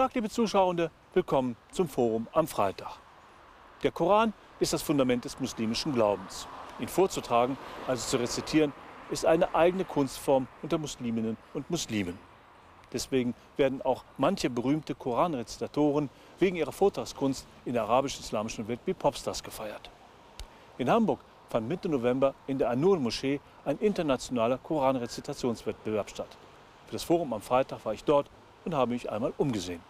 Tag, 0.00 0.14
liebe 0.14 0.30
Zuschauer, 0.30 0.90
willkommen 1.12 1.56
zum 1.72 1.86
Forum 1.86 2.26
am 2.32 2.48
Freitag. 2.48 2.92
Der 3.82 3.90
Koran 3.90 4.32
ist 4.58 4.72
das 4.72 4.80
Fundament 4.80 5.26
des 5.26 5.38
muslimischen 5.38 5.92
Glaubens. 5.92 6.48
Ihn 6.78 6.88
vorzutragen, 6.88 7.58
also 7.86 8.08
zu 8.08 8.16
rezitieren, 8.16 8.72
ist 9.10 9.26
eine 9.26 9.54
eigene 9.54 9.84
Kunstform 9.84 10.48
unter 10.62 10.78
Musliminnen 10.78 11.36
und 11.52 11.68
Muslimen. 11.68 12.18
Deswegen 12.90 13.34
werden 13.58 13.82
auch 13.82 14.02
manche 14.16 14.48
berühmte 14.48 14.94
Koranrezitatoren 14.94 16.08
wegen 16.38 16.56
ihrer 16.56 16.72
Vortragskunst 16.72 17.46
in 17.66 17.74
der 17.74 17.82
arabisch-islamischen 17.82 18.68
Welt 18.68 18.80
wie 18.86 18.94
Popstars 18.94 19.42
gefeiert. 19.42 19.90
In 20.78 20.88
Hamburg 20.88 21.20
fand 21.50 21.68
Mitte 21.68 21.90
November 21.90 22.32
in 22.46 22.56
der 22.56 22.70
Anur-Moschee 22.70 23.38
ein 23.66 23.76
internationaler 23.76 24.56
Koranrezitationswettbewerb 24.56 26.08
statt. 26.08 26.38
Für 26.86 26.92
das 26.92 27.02
Forum 27.02 27.34
am 27.34 27.42
Freitag 27.42 27.84
war 27.84 27.92
ich 27.92 28.04
dort 28.04 28.30
und 28.64 28.74
habe 28.74 28.92
mich 28.92 29.10
einmal 29.10 29.34
umgesehen. 29.36 29.89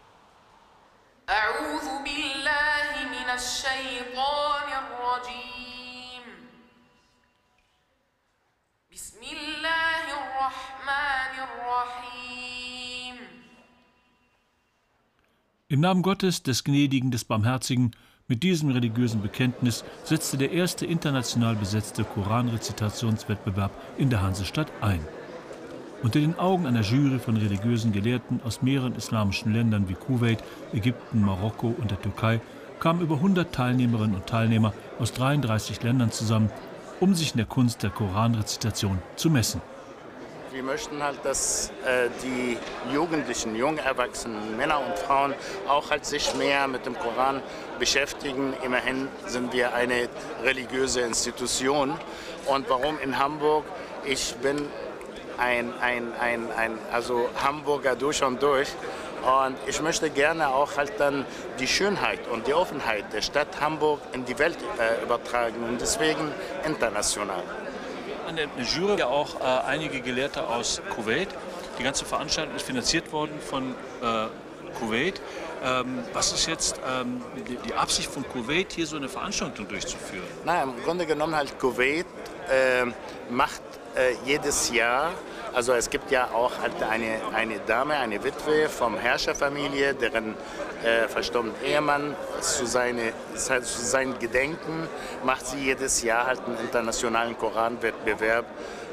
Im 15.69 15.81
Namen 15.81 16.03
Gottes, 16.03 16.43
des 16.43 16.65
Gnädigen, 16.65 17.11
des 17.11 17.25
Barmherzigen, 17.25 17.93
mit 18.29 18.43
diesem 18.43 18.71
religiösen 18.71 19.23
Bekenntnis 19.23 19.85
setzte 20.05 20.37
der 20.37 20.53
erste 20.53 20.85
international 20.85 21.57
besetzte 21.57 22.05
Koranrezitationswettbewerb 22.05 23.71
in 23.97 24.11
der 24.11 24.21
Hansestadt 24.21 24.71
ein. 24.81 25.01
Unter 26.03 26.21
den 26.21 26.39
Augen 26.39 26.67
einer 26.67 26.83
Jury 26.83 27.19
von 27.19 27.37
religiösen 27.37 27.93
Gelehrten 27.93 28.41
aus 28.45 28.63
mehreren 28.63 28.97
islamischen 28.97 29.55
Ländern 29.55 29.89
wie 29.89 29.95
Kuwait, 29.95 30.45
Ägypten, 30.73 31.23
Marokko 31.23 31.69
und 31.69 31.91
der 31.91 32.03
Türkei 32.03 32.41
kamen 32.81 33.03
über 33.03 33.17
100 33.17 33.55
Teilnehmerinnen 33.55 34.17
und 34.17 34.27
Teilnehmer 34.27 34.73
aus 34.99 35.13
33 35.13 35.83
Ländern 35.83 36.11
zusammen, 36.11 36.51
um 36.99 37.15
sich 37.15 37.33
in 37.33 37.37
der 37.37 37.47
Kunst 37.47 37.83
der 37.83 37.91
Koranrezitation 37.91 39.01
zu 39.17 39.31
messen. 39.31 39.61
Wir 40.53 40.65
möchten 40.65 41.01
halt, 41.01 41.25
dass 41.25 41.71
äh, 41.87 42.09
die 42.25 42.57
Jugendlichen, 42.93 43.55
jungen 43.55 43.79
Erwachsenen, 43.79 44.57
Männer 44.57 44.81
und 44.81 44.99
Frauen 44.99 45.33
auch 45.69 45.91
halt 45.91 46.05
sich 46.05 46.35
mehr 46.35 46.67
mit 46.67 46.87
dem 46.87 46.99
Koran 46.99 47.41
beschäftigen. 47.79 48.55
Immerhin 48.65 49.07
sind 49.27 49.53
wir 49.53 49.75
eine 49.75 50.09
religiöse 50.43 51.03
Institution. 51.03 51.95
Und 52.47 52.69
warum 52.69 52.99
in 52.99 53.17
Hamburg? 53.17 53.65
Ich 54.05 54.35
bin 54.43 54.67
ein, 55.39 55.73
ein, 55.81 56.13
ein, 56.21 56.51
ein 56.57 56.73
also 56.93 57.29
Hamburger 57.43 57.95
durch 57.95 58.23
und 58.25 58.43
durch. 58.43 58.69
Und 59.23 59.57
ich 59.67 59.81
möchte 59.83 60.11
gerne 60.11 60.49
auch 60.49 60.77
halt 60.77 60.99
dann 60.99 61.27
die 61.59 61.67
Schönheit 61.67 62.27
und 62.29 62.47
die 62.47 62.55
Offenheit 62.55 63.13
der 63.13 63.23
Stadt 63.23 63.61
Hamburg 63.61 64.01
in 64.13 64.25
die 64.25 64.39
Welt 64.39 64.59
äh, 64.79 65.03
übertragen 65.03 65.63
und 65.69 65.81
deswegen 65.81 66.33
international. 66.65 67.43
An 68.27 68.37
der 68.37 68.49
Jury 68.65 68.99
ja 68.99 69.07
auch 69.07 69.41
äh, 69.41 69.67
einige 69.67 70.01
Gelehrte 70.01 70.47
aus 70.47 70.81
Kuwait. 70.95 71.29
Die 71.79 71.83
ganze 71.83 72.05
Veranstaltung 72.05 72.57
ist 72.57 72.67
finanziert 72.67 73.13
worden 73.13 73.39
von 73.41 73.75
äh, 74.03 74.27
Kuwait. 74.79 75.21
Ähm, 75.63 75.99
was 76.13 76.33
ist 76.33 76.47
jetzt 76.47 76.81
ähm, 76.89 77.23
die, 77.47 77.57
die, 77.57 77.75
Absicht 77.75 78.11
von 78.11 78.27
Kuwait, 78.27 78.73
hier 78.73 78.87
so 78.87 78.97
eine 78.97 79.09
Veranstaltung 79.09 79.69
durchzuführen? 79.69 80.25
Na, 80.45 80.63
im 80.63 80.83
Grunde 80.85 81.05
genommen 81.05 81.35
halt 81.35 81.59
Kuwait 81.59 82.07
äh, 82.49 82.87
macht 83.31 83.63
äh, 83.95 84.15
jedes 84.25 84.71
Jahr 84.71 85.13
also 85.53 85.73
es 85.73 85.91
gibt 85.91 86.11
ja 86.13 86.31
auch 86.33 86.53
halt 86.61 86.81
eine, 86.83 87.21
eine 87.35 87.59
Dame, 87.59 87.95
eine 87.95 88.23
Witwe 88.23 88.69
vom 88.69 88.97
Herrscherfamilie, 88.97 89.95
deren 89.95 90.37
äh, 90.85 91.09
verstorbenen 91.09 91.57
Ehemann 91.65 92.15
zu, 92.41 92.67
seine, 92.67 93.13
zu 93.35 93.61
seinem 93.63 94.19
Gedenken 94.19 94.89
macht 95.25 95.47
sie 95.47 95.59
jedes 95.59 96.03
Jahr 96.03 96.27
halt 96.27 96.41
einen 96.47 96.59
internationalen 96.61 97.37
Koranwettbewerb, 97.37 98.47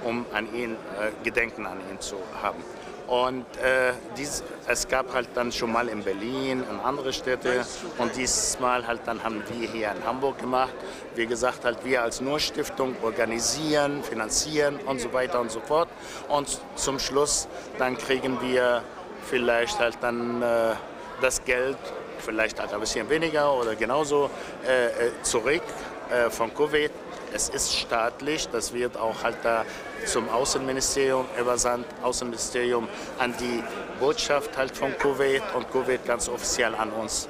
um 0.04 0.26
an 0.34 0.52
ihn 0.54 0.74
äh, 0.74 1.12
Gedenken 1.24 1.68
an 1.68 1.78
ihn 1.92 2.00
zu 2.00 2.16
haben. 2.42 2.64
Und 3.08 3.46
äh, 3.58 3.94
dies, 4.18 4.44
es 4.68 4.88
gab 4.88 5.14
halt 5.14 5.30
dann 5.34 5.52
schon 5.54 5.72
mal 5.72 5.88
in 5.88 6.04
Berlin 6.04 6.62
und 6.70 6.82
andere 6.82 7.14
Städte 7.14 7.66
und 7.98 8.16
diesmal 8.18 8.86
halt 8.86 9.02
dann 9.06 9.24
haben 9.24 9.42
wir 9.48 9.70
hier 9.70 9.92
in 9.92 10.06
Hamburg 10.06 10.40
gemacht. 10.40 10.74
Wie 11.16 11.26
gesagt, 11.26 11.64
halt 11.64 11.86
wir 11.86 12.04
als 12.04 12.20
Nur-Stiftung 12.20 12.98
organisieren, 13.02 14.04
finanzieren 14.04 14.78
und 14.86 15.00
so 15.00 15.14
weiter 15.14 15.40
und 15.40 15.52
so 15.52 15.62
fort. 15.62 15.88
Und 16.28 16.60
zum 16.76 17.00
Schluss 17.00 17.48
dann 17.78 17.98
kriegen 17.98 18.42
wir 18.42 18.84
vielleicht 19.30 19.80
halt 19.80 19.98
dann 20.02 20.42
äh, 20.42 20.74
das 21.22 21.44
Geld, 21.46 21.78
vielleicht 22.20 22.60
halt 22.60 22.74
ein 22.74 22.80
bisschen 22.82 23.10
weniger 23.10 23.54
oder 23.54 23.76
genauso 23.76 24.30
äh, 24.66 24.88
äh 24.88 25.12
zurück 25.22 25.64
äh, 26.10 26.30
von 26.30 26.54
Kuwait 26.54 26.92
es 27.34 27.50
ist 27.50 27.76
staatlich, 27.76 28.48
das 28.50 28.74
wird 28.74 28.98
auch 28.98 29.24
halt 29.24 29.38
da 29.44 29.66
zum 30.06 30.30
Außenministerium 30.30 31.26
übersandt, 31.40 31.86
Außenministerium 32.02 32.88
an 33.20 33.34
die 33.40 33.64
Botschaft 34.00 34.56
halt 34.58 34.76
von 34.76 34.98
Kuwait 34.98 35.44
und 35.56 35.70
Kuwait 35.72 36.06
ganz 36.06 36.30
offiziell 36.30 36.76
an 36.76 36.92
uns. 36.92 37.28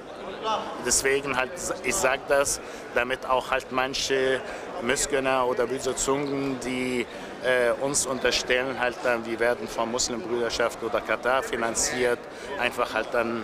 Deswegen 0.85 1.35
halt, 1.35 1.51
ich 1.83 1.95
sage 1.95 2.21
das, 2.27 2.61
damit 2.95 3.25
auch 3.25 3.51
halt 3.51 3.71
manche 3.71 4.39
Missgönner 4.81 5.45
oder 5.47 5.67
böse 5.67 5.95
Zungen, 5.95 6.59
die 6.61 7.05
äh, 7.43 7.71
uns 7.81 8.05
unterstellen, 8.05 8.79
halt 8.79 8.95
dann, 9.03 9.25
wir 9.25 9.39
werden 9.39 9.67
von 9.67 9.91
Muslimbrüderschaft 9.91 10.81
oder 10.83 11.01
Katar 11.01 11.43
finanziert, 11.43 12.19
einfach 12.59 12.93
halt 12.93 13.07
dann 13.11 13.43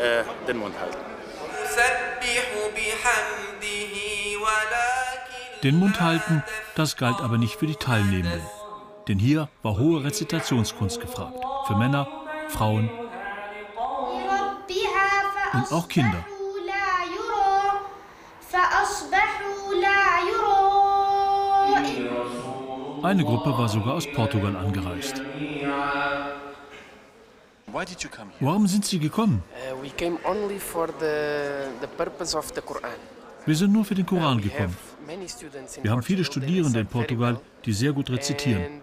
äh, 0.00 0.24
den 0.46 0.58
Mund 0.58 0.74
halten. 0.80 0.98
Den 5.62 5.78
Mund 5.78 6.00
halten, 6.00 6.42
das 6.74 6.96
galt 6.96 7.20
aber 7.20 7.38
nicht 7.38 7.54
für 7.54 7.68
die 7.68 7.76
Teilnehmenden. 7.76 8.40
Denn 9.06 9.20
hier 9.20 9.48
war 9.62 9.78
hohe 9.78 10.02
Rezitationskunst 10.02 11.00
gefragt. 11.00 11.38
Für 11.68 11.76
Männer, 11.76 12.08
Frauen 12.48 12.90
und 15.52 15.72
auch 15.72 15.86
Kinder. 15.88 16.24
Eine 23.04 23.24
Gruppe 23.24 23.56
war 23.56 23.68
sogar 23.68 23.94
aus 23.94 24.06
Portugal 24.12 24.56
angereist. 24.56 25.22
Warum 28.40 28.66
sind 28.66 28.84
Sie 28.84 28.98
gekommen? 28.98 29.44
Uh. 29.72 29.82
Wir 33.44 33.56
sind 33.56 33.72
nur 33.72 33.84
für 33.84 33.94
den 33.94 34.06
Koran 34.06 34.40
gekommen. 34.40 34.76
Wir 35.82 35.90
haben 35.90 36.02
viele 36.02 36.24
Studierende 36.24 36.80
in 36.80 36.86
Portugal, 36.86 37.40
die 37.64 37.72
sehr 37.72 37.92
gut 37.92 38.10
rezitieren. 38.10 38.80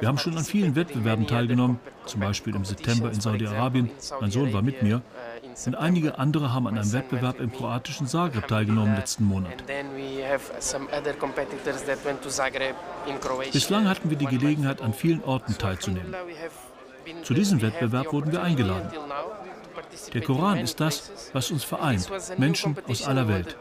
Wir 0.00 0.08
haben 0.08 0.18
schon 0.18 0.36
an 0.36 0.44
vielen 0.44 0.74
Wettbewerben 0.74 1.26
teilgenommen, 1.26 1.78
zum 2.06 2.20
Beispiel 2.20 2.54
im 2.54 2.64
September 2.64 3.10
in 3.10 3.20
Saudi-Arabien. 3.20 3.90
Mein 4.20 4.30
Sohn 4.30 4.52
war 4.52 4.62
mit 4.62 4.82
mir. 4.82 5.02
Und 5.66 5.74
einige 5.76 6.18
andere 6.18 6.52
haben 6.52 6.66
an 6.66 6.78
einem 6.78 6.92
Wettbewerb 6.92 7.40
im 7.40 7.52
kroatischen 7.52 8.06
Zagreb 8.06 8.48
teilgenommen 8.48 8.96
letzten 8.96 9.24
Monat. 9.24 9.52
Bislang 13.52 13.88
hatten 13.88 14.10
wir 14.10 14.16
die 14.16 14.26
Gelegenheit, 14.26 14.80
an 14.80 14.92
vielen 14.92 15.22
Orten 15.22 15.56
teilzunehmen. 15.56 16.14
Zu 17.22 17.34
diesem 17.34 17.60
Wettbewerb 17.62 18.12
wurden 18.12 18.32
wir 18.32 18.42
eingeladen. 18.42 18.90
Der 20.12 20.22
Koran 20.22 20.58
ist 20.58 20.80
das, 20.80 21.10
was 21.32 21.50
uns 21.50 21.64
vereint, 21.64 22.08
Menschen 22.38 22.76
aus 22.88 23.06
aller 23.06 23.28
Welt. 23.28 23.56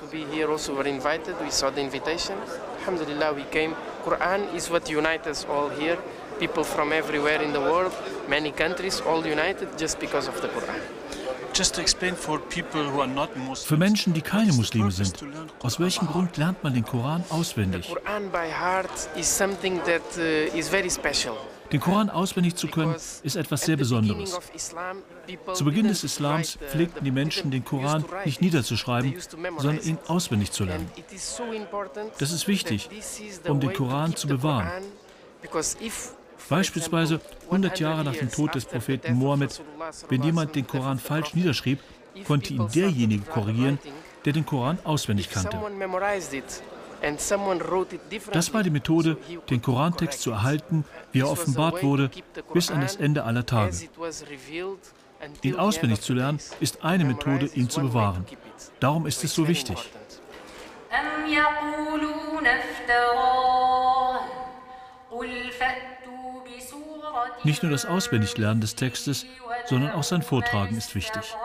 People 6.40 6.64
from 6.64 6.92
everywhere 6.92 7.44
in 7.44 7.54
the 7.54 7.60
world, 7.60 7.94
many 8.28 8.52
countries, 8.52 9.00
all 9.02 9.24
united 9.24 9.78
just 9.78 10.00
because 10.00 10.28
of 10.28 10.42
the 10.42 10.48
Quran. 10.48 10.82
Für 13.66 13.78
Menschen, 13.78 14.14
die 14.14 14.22
keine 14.22 14.54
Muslime 14.54 14.92
sind, 14.92 15.24
aus 15.62 15.80
welchem 15.80 16.08
Grund 16.08 16.38
lernt 16.38 16.64
man 16.64 16.74
den 16.74 16.84
Koran 16.84 17.24
auswendig? 17.30 17.86
The 17.86 17.94
Quran 17.94 18.32
by 18.32 18.52
heart 18.52 18.90
is 19.16 19.38
something 19.38 19.80
that 19.84 20.02
uh, 20.18 20.58
is 20.58 20.68
very 20.70 20.90
special. 20.90 21.38
Den 21.74 21.80
Koran 21.80 22.10
auswendig 22.12 22.56
zu 22.56 22.68
können, 22.68 22.96
ist 23.24 23.36
etwas 23.36 23.62
sehr 23.62 23.76
Besonderes. 23.78 24.40
Zu 25.54 25.66
Beginn 25.66 25.88
des 25.88 26.04
Islams 26.04 26.58
pflegten 26.70 27.04
die 27.04 27.12
Menschen, 27.12 27.50
den 27.50 27.66
Koran 27.66 28.06
nicht 28.26 28.42
niederzuschreiben, 28.42 29.16
sondern 29.58 29.84
ihn 29.84 29.98
auswendig 30.08 30.52
zu 30.52 30.66
lernen. 30.66 30.90
Das 32.20 32.32
ist 32.32 32.48
wichtig, 32.48 32.90
um 33.48 33.60
den 33.60 33.74
Koran 33.74 34.16
zu 34.16 34.28
bewahren. 34.28 34.70
Beispielsweise 36.48 37.20
100 37.46 37.80
Jahre 37.80 38.04
nach 38.04 38.16
dem 38.16 38.30
Tod 38.30 38.54
des 38.54 38.66
Propheten 38.66 39.16
Mohammed, 39.16 39.62
wenn 40.10 40.24
jemand 40.24 40.56
den 40.56 40.68
Koran 40.68 41.00
falsch 41.00 41.34
niederschrieb, 41.34 41.80
konnte 42.28 42.54
ihn 42.54 42.68
derjenige 42.68 43.26
korrigieren, 43.26 43.80
der 44.26 44.34
den 44.34 44.46
Koran 44.46 44.78
auswendig 44.84 45.30
kannte. 45.30 45.58
Das 48.32 48.54
war 48.54 48.64
die 48.64 48.70
Methode, 48.70 49.18
den 49.50 49.62
Korantext 49.62 50.22
zu 50.22 50.32
erhalten, 50.32 50.86
wie 51.12 51.20
er 51.20 51.30
offenbart 51.30 51.84
wurde, 51.84 52.10
bis 52.54 52.72
an 52.72 52.82
das 52.82 52.96
Ende 52.96 53.24
aller 53.26 53.46
Tage. 53.46 53.76
Ihn 55.42 55.56
auswendig 55.56 56.02
zu 56.02 56.14
lernen, 56.14 56.40
ist 56.60 56.84
eine 56.84 57.06
Methode, 57.06 57.48
ihn 57.48 57.70
zu 57.70 57.82
bewahren. 57.82 58.26
Darum 58.80 59.06
ist 59.06 59.24
es 59.24 59.34
so 59.34 59.48
wichtig. 59.48 59.78
Nicht 67.44 67.64
nur 67.64 67.72
das 67.72 67.86
Auswendiglernen 67.86 68.62
des 68.62 68.76
Textes, 68.76 69.26
sondern 69.66 69.92
auch 69.92 70.04
sein 70.04 70.22
Vortragen 70.22 70.78
ist 70.78 70.96
wichtig. 70.96 71.36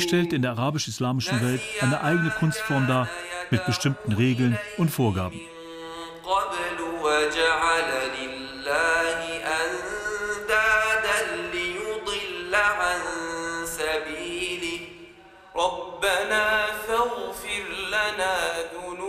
Die 0.00 0.08
stellt 0.08 0.32
in 0.32 0.40
der 0.40 0.52
arabisch-islamischen 0.52 1.42
Welt 1.42 1.60
eine 1.82 2.00
eigene 2.00 2.30
Kunstform 2.30 2.86
dar 2.86 3.06
mit 3.50 3.66
bestimmten 3.66 4.14
Regeln 4.14 4.58
und 4.78 4.88
Vorgaben. 4.88 5.38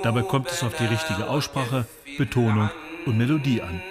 Dabei 0.03 0.21
kommt 0.23 0.51
es 0.51 0.61
auf 0.61 0.75
die 0.75 0.85
richtige 0.87 1.29
Aussprache, 1.29 1.85
Betonung 2.17 2.69
und 3.05 3.17
Melodie 3.17 3.61
an. 3.61 3.81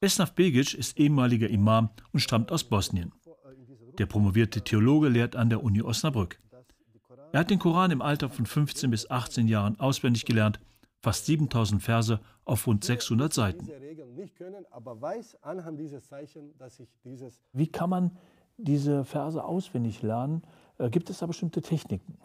Esnaf 0.00 0.34
Begic 0.34 0.74
ist 0.74 0.98
ehemaliger 0.98 1.48
Imam 1.48 1.90
und 2.12 2.20
stammt 2.20 2.52
aus 2.52 2.64
Bosnien. 2.64 3.12
Der 3.98 4.06
promovierte 4.06 4.62
Theologe 4.62 5.08
lehrt 5.08 5.36
an 5.36 5.48
der 5.48 5.62
Uni 5.62 5.82
Osnabrück. 5.82 6.38
Er 7.32 7.40
hat 7.40 7.50
den 7.50 7.58
Koran 7.58 7.90
im 7.90 8.02
Alter 8.02 8.28
von 8.28 8.46
15 8.46 8.90
bis 8.90 9.10
18 9.10 9.48
Jahren 9.48 9.80
auswendig 9.80 10.24
gelernt, 10.24 10.60
fast 11.00 11.26
7000 11.26 11.82
Verse 11.82 12.20
auf 12.44 12.66
rund 12.66 12.84
600 12.84 13.32
Seiten. 13.32 13.68
Wie 17.52 17.66
kann 17.66 17.90
man 17.90 18.16
diese 18.56 19.04
Verse 19.04 19.44
auswendig 19.44 20.02
lernen? 20.02 20.42
Äh, 20.78 20.90
gibt 20.90 21.10
es 21.10 21.18
da 21.18 21.26
bestimmte 21.26 21.62
Techniken? 21.62 22.18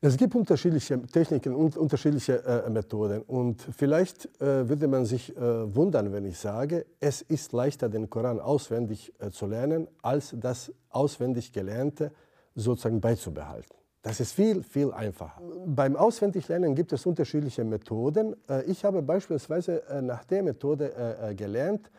Es 0.00 0.16
gibt 0.16 0.34
unterschiedliche 0.34 1.00
Techniken 1.06 1.54
und 1.54 1.76
unterschiedliche 1.76 2.44
äh, 2.44 2.68
Methoden. 2.68 3.22
Und 3.22 3.62
vielleicht 3.76 4.26
äh, 4.40 4.68
würde 4.68 4.88
man 4.88 5.06
sich 5.06 5.34
äh, 5.36 5.74
wundern, 5.74 6.12
wenn 6.12 6.26
ich 6.26 6.38
sage, 6.38 6.84
es 7.00 7.22
ist 7.22 7.52
leichter, 7.52 7.88
den 7.88 8.10
Koran 8.10 8.38
auswendig 8.38 9.12
äh, 9.18 9.30
zu 9.30 9.46
lernen, 9.46 9.88
als 10.02 10.34
das 10.38 10.70
auswendig 10.90 11.52
Gelernte 11.52 12.12
sozusagen 12.54 13.00
beizubehalten. 13.00 13.74
Das 14.02 14.20
ist 14.20 14.32
viel, 14.32 14.62
viel 14.62 14.92
einfacher. 14.92 15.40
Beim 15.66 15.96
Auswendiglernen 15.96 16.74
gibt 16.74 16.92
es 16.92 17.06
unterschiedliche 17.06 17.64
Methoden. 17.64 18.36
Äh, 18.48 18.64
ich 18.64 18.84
habe 18.84 19.00
beispielsweise 19.02 19.82
äh, 19.88 20.02
nach 20.02 20.24
der 20.24 20.42
Methode 20.42 21.34
gelernt, 21.36 21.90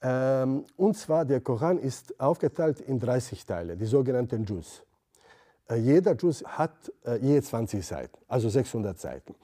ähm, 0.00 0.64
und 0.76 0.96
zwar 0.96 1.24
der 1.24 1.40
Koran 1.40 1.78
ist 1.78 2.18
aufgeteilt 2.20 2.80
in 2.80 2.98
30 2.98 3.44
Teile, 3.46 3.76
die 3.76 3.86
sogenannten 3.86 4.44
Juz. 4.44 4.84
Äh, 5.68 5.76
jeder 5.76 6.14
Juz 6.14 6.42
hat 6.44 6.72
äh, 7.04 7.16
je 7.16 7.40
20 7.40 7.86
Seiten, 7.86 8.18
also 8.26 8.48
600 8.48 8.98
Seiten. 8.98 9.34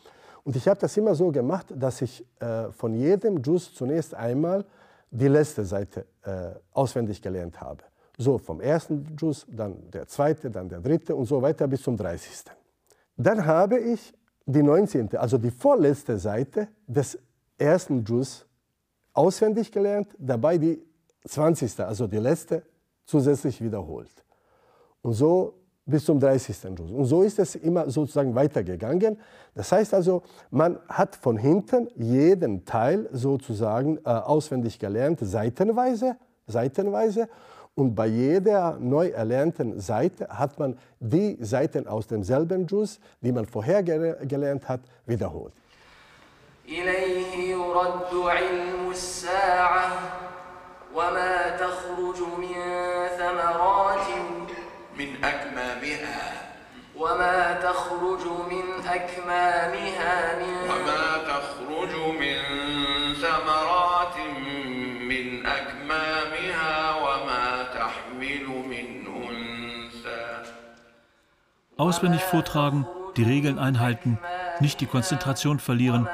Und 0.42 0.56
ich 0.56 0.68
habe 0.68 0.80
das 0.80 0.96
immer 0.96 1.14
so 1.14 1.30
gemacht, 1.30 1.66
dass 1.74 2.02
ich 2.02 2.24
äh, 2.40 2.70
von 2.70 2.94
jedem 2.94 3.38
Juz 3.42 3.72
zunächst 3.74 4.14
einmal 4.14 4.64
die 5.10 5.28
letzte 5.28 5.64
Seite 5.64 6.06
auswendig 6.72 7.22
gelernt 7.22 7.60
habe. 7.60 7.84
So 8.18 8.36
vom 8.36 8.60
ersten 8.60 9.14
Juz, 9.16 9.46
dann 9.48 9.88
der 9.92 10.08
zweite, 10.08 10.50
dann 10.50 10.68
der 10.68 10.80
dritte 10.80 11.14
und 11.14 11.26
so 11.26 11.40
weiter 11.40 11.68
bis 11.68 11.82
zum 11.82 11.96
30. 11.96 12.46
Dann 13.16 13.46
habe 13.46 13.78
ich 13.78 14.12
die 14.44 14.62
19., 14.62 15.16
also 15.16 15.38
die 15.38 15.52
vorletzte 15.52 16.18
Seite 16.18 16.66
des 16.88 17.16
ersten 17.56 18.02
Juz 18.02 18.44
auswendig 19.12 19.70
gelernt, 19.70 20.08
dabei 20.18 20.58
die 20.58 20.82
20., 21.28 21.78
also 21.78 22.08
die 22.08 22.18
letzte, 22.18 22.64
zusätzlich 23.04 23.62
wiederholt. 23.62 24.24
Und 25.02 25.12
so 25.12 25.54
bis 25.85 26.05
zum 26.05 26.19
30. 26.19 26.55
Juz. 26.77 26.91
Und 26.91 27.05
so 27.05 27.23
ist 27.23 27.39
es 27.39 27.55
immer 27.55 27.89
sozusagen 27.89 28.35
weitergegangen. 28.35 29.17
Das 29.55 29.71
heißt 29.71 29.93
also, 29.93 30.23
man 30.51 30.79
hat 30.87 31.15
von 31.15 31.37
hinten 31.37 31.89
jeden 31.95 32.65
Teil 32.65 33.09
sozusagen 33.11 33.97
äh, 33.97 34.09
auswendig 34.09 34.77
gelernt, 34.77 35.19
seitenweise, 35.21 36.15
seitenweise. 36.47 37.27
Und 37.75 37.95
bei 37.95 38.07
jeder 38.07 38.77
neu 38.79 39.07
erlernten 39.07 39.79
Seite 39.79 40.27
hat 40.29 40.59
man 40.59 40.77
die 40.99 41.37
Seiten 41.39 41.87
aus 41.87 42.07
demselben 42.07 42.67
Juz, 42.67 42.99
die 43.21 43.31
man 43.31 43.45
vorher 43.45 43.83
gelernt 43.83 44.67
hat, 44.67 44.81
wiederholt. 45.05 45.53
إليه 46.69 47.49
يرد 47.49 48.13
علم 48.13 48.91
الساعة 48.91 49.89
وما 50.95 51.57
تخرج 51.57 52.19
من 52.37 52.53
ثمرات 53.17 53.92
من 54.97 55.23
أكمامها 55.23 56.49
وما 56.95 57.53
تخرج 57.53 58.25
من 58.51 58.87
أكمامها 58.87 60.39
من 60.39 60.69
وما 60.69 61.05
تخرج 61.31 61.93
من 62.19 62.37
ثمرات 63.13 64.17
من 65.11 65.45
أكمامها 65.45 66.95
وما 66.95 67.63
تحمل 67.63 68.47
من 68.69 69.07
أنثى 69.07 70.43
Auswendig 71.77 72.21
vortragen, 72.21 72.85
die 73.15 73.23
Regeln 73.23 73.57
einhalten, 73.57 74.19
nicht 74.59 74.81
die 74.81 74.85
Konzentration 74.85 75.59
verlieren 75.59 76.09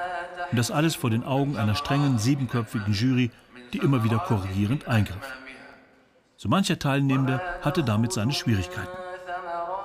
und 0.51 0.57
das 0.60 0.69
alles 0.69 0.95
vor 0.95 1.10
den 1.10 1.24
Augen 1.24 1.58
einer 1.58 1.74
strengen, 1.74 2.20
siebenköpfigen 2.20 2.94
Jury, 2.94 3.32
die 3.74 3.79
immer 3.79 4.03
wieder 4.03 4.20
korrigierend 4.20 4.88
eingriff. 4.88 5.27
So 6.42 6.49
mancher 6.49 6.78
Teilnehmende 6.78 7.38
hatte 7.61 7.85
damit 7.85 8.14
seine 8.14 8.32
Schwierigkeiten. 8.32 8.97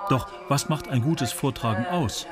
Doch 0.09 0.29
was 0.47 0.69
macht 0.69 0.87
ein 0.87 1.01
gutes 1.01 1.33
Vortragen 1.33 1.85
aus? 1.87 2.25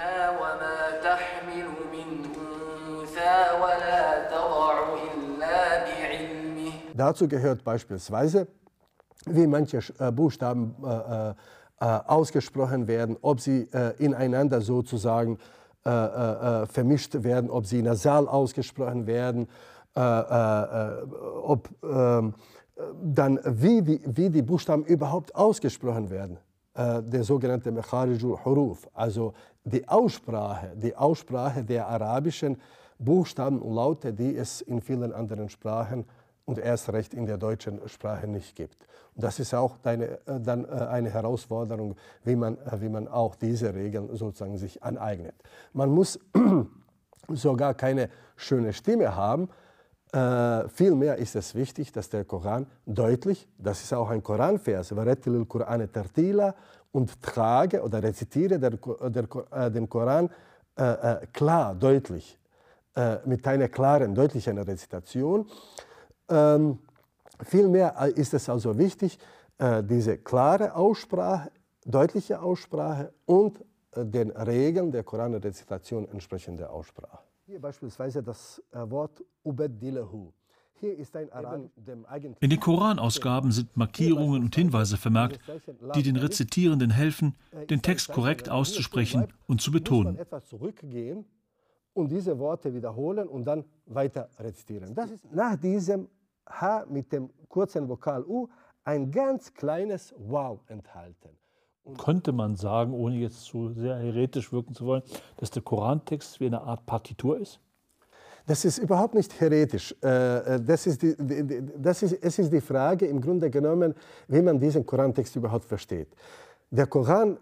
Dazu 6.94 7.28
gehört 7.28 7.66
beispielsweise, 7.66 8.48
wie 9.26 9.46
manche 9.46 9.80
äh, 10.00 10.10
Buchstaben 10.10 10.74
äh, 10.86 11.32
äh, 11.32 11.34
ausgesprochen 11.82 12.88
werden, 12.88 13.18
ob 13.22 13.42
sie 13.42 13.68
ineinander 13.98 14.62
sozusagen 14.62 15.38
vermischt 15.84 17.24
werden, 17.26 17.50
ob 17.50 17.66
sie 17.66 17.82
nasal 17.82 18.30
ausgesprochen 18.30 19.06
werden, 19.06 19.50
ob 19.94 21.70
ähm, 21.84 22.34
dann 23.04 23.40
wie 23.44 23.82
die, 23.82 24.02
wie 24.06 24.30
die 24.30 24.42
Buchstaben 24.42 24.84
überhaupt 24.86 25.36
ausgesprochen 25.36 26.10
werden. 26.10 26.38
Äh, 26.76 27.04
der 27.04 27.24
sogenannte 27.24 27.72
Mekharijul 27.72 28.38
Huruf, 28.44 28.90
also 28.94 29.34
die 29.64 29.88
Aussprache, 29.88 30.72
die 30.76 30.96
Aussprache 30.96 31.64
der 31.64 31.88
arabischen 31.88 32.58
Buchstaben 32.98 33.62
und 33.62 33.76
Laute, 33.76 34.12
die 34.12 34.36
es 34.36 34.62
in 34.62 34.82
vielen 34.82 35.14
anderen 35.14 35.50
Sprachen 35.50 36.06
und 36.46 36.58
erst 36.58 36.92
recht 36.92 37.14
in 37.14 37.28
der 37.28 37.38
deutschen 37.38 37.88
Sprache 37.88 38.28
nicht 38.28 38.56
gibt. 38.56 38.88
Und 39.16 39.24
das 39.24 39.40
ist 39.40 39.54
auch 39.54 39.78
eine, 39.84 40.18
äh, 40.26 40.40
dann 40.40 40.66
äh, 40.66 40.70
eine 40.70 41.12
Herausforderung, 41.12 41.96
wie 42.24 42.36
man, 42.36 42.58
wie 42.80 42.90
man 42.90 43.08
auch 43.08 43.36
diese 43.36 43.76
Regeln 43.76 44.10
sozusagen 44.16 44.58
sich 44.58 44.82
aneignet. 44.82 45.36
Man 45.74 45.92
muss 45.92 46.20
sogar 47.30 47.76
keine 47.76 48.10
schöne 48.36 48.74
Stimme 48.74 49.16
haben, 49.16 49.48
äh, 50.14 50.70
vielmehr 50.70 51.18
ist 51.18 51.36
es 51.36 51.56
wichtig, 51.56 51.92
dass 51.92 52.08
der 52.08 52.24
Koran 52.24 52.68
deutlich, 52.86 53.48
das 53.58 53.82
ist 53.82 53.94
auch 53.94 54.10
ein 54.10 54.22
Koranvers, 54.22 54.94
und 56.92 57.22
trage 57.24 57.82
oder 57.82 58.04
rezitiere 58.04 58.60
der, 58.60 58.70
der, 58.70 59.28
äh, 59.52 59.72
den 59.72 59.90
Koran 59.90 60.30
äh, 60.78 60.84
äh, 60.84 61.28
klar, 61.34 61.74
deutlich, 61.74 62.40
äh, 62.96 63.18
mit 63.26 63.48
einer 63.48 63.68
klaren, 63.70 64.14
deutlichen 64.14 64.60
Rezitation. 64.60 65.48
Ähm, 66.30 66.78
vielmehr 67.44 68.00
ist 68.16 68.34
es 68.34 68.48
also 68.50 68.78
wichtig, 68.78 69.20
diese 69.84 70.18
klare 70.18 70.76
Aussprache, 70.76 71.52
deutliche 71.86 72.42
Aussprache 72.42 73.14
und 73.26 73.64
den 73.96 74.32
Regeln 74.32 74.92
der 74.92 75.04
Koranrezitation 75.04 76.08
entsprechende 76.10 76.70
Aussprache. 76.70 77.20
Hier 77.46 77.60
beispielsweise 77.60 78.24
das 78.24 78.64
äh, 78.72 78.90
Wort 78.90 79.24
Ubeddilahu. 79.44 80.32
In 82.42 82.50
den 82.50 82.60
Koranausgaben 82.60 83.52
sind 83.52 83.78
Markierungen 83.78 84.44
und 84.44 84.56
Hinweise 84.56 84.98
vermerkt, 84.98 85.40
die 85.96 86.04
den 86.04 86.18
Rezitierenden 86.18 86.90
helfen, 86.90 87.36
äh, 87.52 87.66
den 87.68 87.82
Text 87.82 88.12
korrekt 88.12 88.50
auszusprechen 88.50 89.28
und 89.48 89.62
zu 89.62 89.72
betonen. 89.72 90.18
etwas 90.18 90.48
zurückgehen 90.48 91.26
und 91.94 92.12
diese 92.12 92.38
Worte 92.38 92.74
wiederholen 92.74 93.28
und 93.28 93.46
dann 93.46 93.64
weiter 93.86 94.30
rezitieren. 94.40 94.94
Das 94.94 95.12
ist 95.12 95.32
nach 95.32 95.56
diesem 95.56 96.10
H 96.48 96.86
mit 96.90 97.12
dem 97.14 97.30
kurzen 97.48 97.88
Vokal 97.88 98.26
U 98.26 98.50
ein 98.84 99.12
ganz 99.12 99.54
kleines 99.54 100.14
Wow 100.18 100.60
enthalten. 100.68 101.30
Könnte 101.98 102.32
man 102.32 102.56
sagen, 102.56 102.94
ohne 102.94 103.18
jetzt 103.18 103.44
zu 103.44 103.74
sehr 103.74 103.98
heretisch 103.98 104.54
wirken 104.54 104.74
zu 104.74 104.86
wollen, 104.86 105.04
dass 105.38 105.52
der 105.52 105.62
Korantext 105.62 106.40
wie 106.40 106.46
eine 106.46 106.62
Art 106.62 106.86
Partitur 106.86 107.38
ist? 107.40 107.60
Das 108.46 108.66
ist 108.66 108.78
überhaupt 108.78 109.16
nicht 109.16 109.40
heretisch. 109.40 109.96
Äh, 110.02 110.56
äh, 110.56 110.62
das 110.62 110.88
ist 110.88 111.02
die, 111.02 111.16
das 111.78 112.04
ist, 112.04 112.14
es 112.22 112.40
ist 112.40 112.52
die 112.52 112.62
Frage 112.62 113.06
im 113.06 113.22
Grunde 113.22 113.50
genommen, 113.50 113.94
wie 114.28 114.42
man 114.42 114.60
diesen 114.60 114.86
Korantext 114.86 115.36
überhaupt 115.36 115.66
versteht. 115.66 116.10
Der 116.70 116.88
Koran 116.88 117.38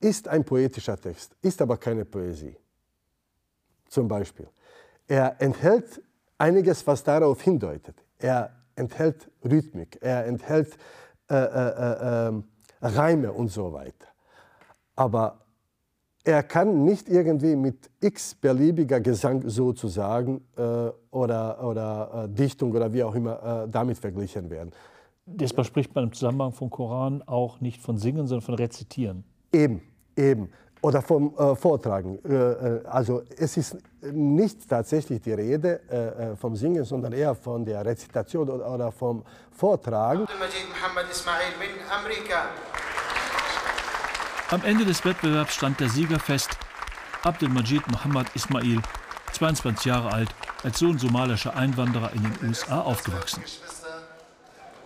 ist 0.00 0.28
ein 0.28 0.44
poetischer 0.44 0.96
Text, 0.98 1.36
ist 1.42 1.60
aber 1.60 1.76
keine 1.76 2.04
Poesie. 2.04 2.56
Zum 3.88 4.08
Beispiel. 4.08 4.48
Er 5.06 5.40
enthält 5.40 6.02
einiges, 6.36 6.86
was 6.86 7.02
darauf 7.02 7.42
hindeutet. 7.42 7.96
Er 8.18 8.52
enthält 8.74 9.30
Rhythmik, 9.44 9.98
er 10.00 10.26
enthält 10.26 10.76
äh, 11.30 11.34
äh, 11.34 11.38
äh, 11.38 12.28
ähm, 12.28 12.44
Reime 12.80 13.32
und 13.32 13.48
so 13.48 13.72
weiter. 13.72 14.08
Aber 14.96 15.38
er 16.24 16.42
kann 16.42 16.84
nicht 16.84 17.08
irgendwie 17.08 17.56
mit 17.56 17.90
x-beliebiger 18.00 19.00
Gesang 19.00 19.48
sozusagen 19.48 20.42
äh, 20.56 20.90
oder, 21.10 21.64
oder 21.64 22.24
äh, 22.24 22.28
Dichtung 22.28 22.72
oder 22.72 22.92
wie 22.92 23.02
auch 23.02 23.14
immer 23.14 23.64
äh, 23.64 23.68
damit 23.68 23.98
verglichen 23.98 24.50
werden. 24.50 24.72
Deshalb 25.24 25.66
spricht 25.66 25.94
man 25.94 26.04
im 26.04 26.12
Zusammenhang 26.12 26.52
vom 26.52 26.70
Koran 26.70 27.22
auch 27.22 27.60
nicht 27.60 27.80
von 27.80 27.98
Singen, 27.98 28.26
sondern 28.26 28.44
von 28.44 28.54
Rezitieren. 28.54 29.24
Eben, 29.52 29.82
eben. 30.16 30.50
Oder 30.80 31.02
vom 31.02 31.34
äh, 31.36 31.56
Vortragen. 31.56 32.18
Äh, 32.24 32.34
äh, 32.34 32.86
also 32.86 33.22
es 33.36 33.56
ist 33.56 33.76
nicht 34.00 34.68
tatsächlich 34.68 35.20
die 35.20 35.32
Rede 35.32 35.80
äh, 35.90 36.36
vom 36.36 36.54
Singen, 36.54 36.84
sondern 36.84 37.12
eher 37.12 37.34
von 37.34 37.64
der 37.64 37.84
Rezitation 37.84 38.48
oder, 38.48 38.70
oder 38.70 38.92
vom 38.92 39.24
Vortragen. 39.50 40.26
Am 44.50 44.64
Ende 44.64 44.84
des 44.84 45.04
Wettbewerbs 45.04 45.54
stand 45.54 45.80
der 45.80 45.88
Sieger 45.88 46.20
fest. 46.20 46.50
Abdelmajid 47.24 47.82
Mohammed 47.90 48.28
Ismail, 48.34 48.80
22 49.32 49.84
Jahre 49.84 50.12
alt, 50.12 50.28
als 50.62 50.78
Sohn 50.78 50.96
somalischer 50.96 51.56
Einwanderer 51.56 52.12
in 52.12 52.22
den 52.22 52.48
USA 52.48 52.80
aufgewachsen. 52.82 53.42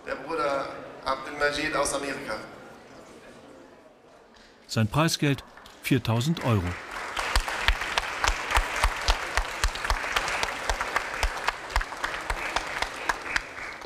Der 0.07 0.15
Bruder 0.15 0.65
Abdelmajid 1.05 1.75
aus 1.75 1.93
Amerika. 1.93 2.35
Sein 4.67 4.87
Preisgeld 4.87 5.43
4000 5.83 6.43
Euro. 6.45 6.63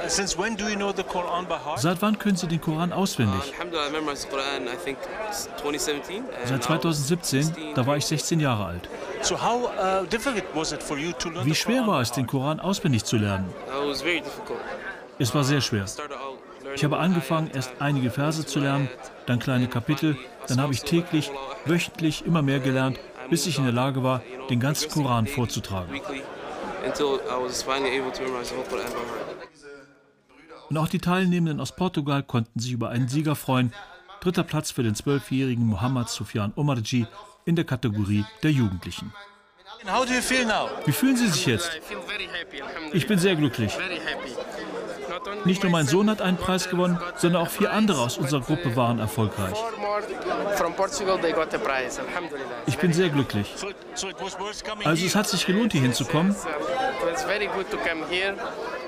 Seit 0.08 2.02
wann 2.02 2.18
können 2.20 2.38
Sie 2.38 2.48
den 2.48 2.62
Koran 2.62 2.94
auswendig? 2.94 3.54
Seit 6.46 6.64
2017, 6.64 7.56
da 7.76 7.86
war 7.86 7.98
ich 7.98 8.06
16 8.06 8.40
Jahre 8.40 8.66
alt. 8.66 8.90
Uh, 9.30 10.06
Wie 11.44 11.56
schwer 11.56 11.88
war 11.88 12.02
es, 12.02 12.12
den 12.12 12.28
Koran 12.28 12.60
auswendig 12.60 13.04
zu 13.04 13.18
lernen? 13.18 13.54
Es 15.20 15.34
war 15.34 15.44
sehr 15.44 15.62
schwer. 15.62 15.86
Ich 16.78 16.84
habe 16.84 17.00
angefangen, 17.00 17.50
erst 17.52 17.72
einige 17.80 18.12
Verse 18.12 18.46
zu 18.46 18.60
lernen, 18.60 18.88
dann 19.26 19.40
kleine 19.40 19.68
Kapitel, 19.68 20.16
dann 20.48 20.62
habe 20.62 20.74
ich 20.74 20.84
täglich, 20.84 21.32
wöchentlich 21.66 22.24
immer 22.24 22.44
mehr 22.44 22.60
gelernt, 22.60 23.00
bis 23.32 23.48
ich 23.48 23.58
in 23.58 23.64
der 23.64 23.74
Lage 23.74 24.04
war, 24.04 24.22
den 24.52 24.60
ganzen 24.60 24.88
Koran 24.92 25.26
vorzutragen. 25.26 26.00
Und 30.70 30.78
auch 30.78 30.88
die 30.88 31.00
Teilnehmenden 31.00 31.60
aus 31.60 31.76
Portugal 31.76 32.22
konnten 32.22 32.60
sich 32.60 32.74
über 32.74 32.90
einen 32.90 33.08
Sieger 33.08 33.36
freuen. 33.36 33.74
Dritter 34.22 34.44
Platz 34.44 34.70
für 34.70 34.84
den 34.84 34.94
zwölfjährigen 34.94 35.66
Mohammad 35.66 36.12
Sufyan 36.12 36.54
Omarji 36.56 37.08
in 37.46 37.56
der 37.56 37.66
Kategorie 37.66 38.24
der 38.44 38.52
Jugendlichen. 38.52 39.12
Wie 40.86 40.92
fühlen 40.92 41.18
Sie 41.18 41.28
sich 41.28 41.48
jetzt? 41.48 41.72
Ich 42.94 43.08
bin 43.08 43.18
sehr 43.18 43.36
glücklich. 43.36 43.76
Nicht 45.46 45.64
nur 45.64 45.72
mein 45.72 45.88
Sohn 45.88 46.10
hat 46.10 46.22
einen 46.22 46.38
Preis 46.38 46.70
gewonnen, 46.70 47.00
sondern 47.16 47.42
auch 47.44 47.50
vier 47.50 47.72
andere 47.72 48.02
aus 48.02 48.18
unserer 48.18 48.42
Gruppe 48.42 48.76
waren 48.76 49.00
erfolgreich. 49.00 49.58
Ich 52.66 52.78
bin 52.78 52.94
sehr 52.94 53.10
glücklich. 53.10 53.54
Also 54.84 55.06
es 55.06 55.16
hat 55.16 55.28
sich 55.28 55.46
gelohnt, 55.46 55.72
hier 55.74 55.82
hinzukommen. 55.82 56.36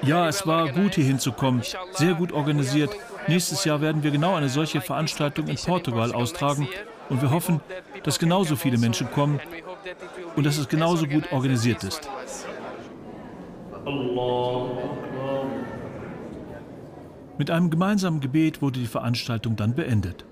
Ja, 0.01 0.27
es 0.27 0.45
war 0.47 0.69
gut, 0.69 0.95
hier 0.95 1.05
hinzukommen. 1.05 1.61
Sehr 1.93 2.13
gut 2.13 2.31
organisiert. 2.31 2.91
Nächstes 3.27 3.65
Jahr 3.65 3.81
werden 3.81 4.03
wir 4.03 4.11
genau 4.11 4.35
eine 4.35 4.49
solche 4.49 4.81
Veranstaltung 4.81 5.47
in 5.47 5.57
Portugal 5.57 6.13
austragen. 6.13 6.67
Und 7.09 7.21
wir 7.21 7.31
hoffen, 7.31 7.59
dass 8.03 8.19
genauso 8.19 8.55
viele 8.55 8.77
Menschen 8.77 9.09
kommen 9.11 9.39
und 10.35 10.45
dass 10.45 10.57
es 10.57 10.67
genauso 10.67 11.07
gut 11.07 11.31
organisiert 11.31 11.83
ist. 11.83 12.07
Mit 17.39 17.51
einem 17.51 17.69
gemeinsamen 17.69 18.19
Gebet 18.19 18.61
wurde 18.61 18.81
die 18.81 18.85
Veranstaltung 18.85 19.55
dann 19.55 19.73
beendet. 19.73 20.25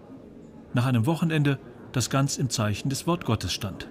Nach 0.74 0.86
einem 0.86 1.06
Wochenende, 1.06 1.58
das 1.94 2.10
ganz 2.10 2.38
im 2.38 2.50
Zeichen 2.50 2.90
des 2.90 3.08
Wort 3.08 3.24
Gottes 3.24 3.54
stand. 3.54 3.88